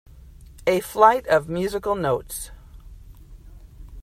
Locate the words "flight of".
0.79-1.47